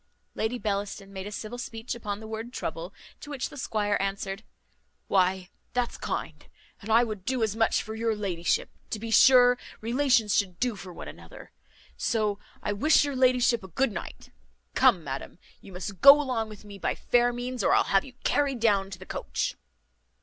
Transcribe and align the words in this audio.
Lady 0.33 0.57
Bellaston 0.57 1.13
made 1.13 1.27
a 1.27 1.31
civil 1.31 1.59
speech 1.59 1.93
upon 1.93 2.19
the 2.19 2.27
word 2.27 2.51
trouble; 2.51 2.91
to 3.19 3.29
which 3.29 3.49
the 3.49 3.55
squire 3.55 3.97
answered 3.99 4.43
"Why, 5.07 5.51
that's 5.73 5.99
kind 5.99 6.43
and 6.81 6.89
I 6.89 7.03
would 7.03 7.23
do 7.23 7.43
as 7.43 7.55
much 7.55 7.83
for 7.83 7.93
your 7.93 8.15
ladyship. 8.15 8.71
To 8.89 8.97
be 8.97 9.11
sure 9.11 9.59
relations 9.79 10.35
should 10.35 10.59
do 10.59 10.75
for 10.75 10.91
one 10.91 11.07
another. 11.07 11.51
So 11.97 12.39
I 12.63 12.73
wish 12.73 13.05
your 13.05 13.15
ladyship 13.15 13.63
a 13.63 13.67
good 13.67 13.91
night. 13.91 14.31
Come, 14.73 15.03
madam, 15.03 15.37
you 15.61 15.71
must 15.71 16.01
go 16.01 16.19
along 16.19 16.49
with 16.49 16.65
me 16.65 16.79
by 16.79 16.95
fair 16.95 17.31
means, 17.31 17.63
or 17.63 17.73
I'll 17.75 17.83
have 17.93 18.03
you 18.03 18.13
carried 18.23 18.59
down 18.59 18.89
to 18.89 18.97
the 18.97 19.05
coach." 19.05 19.55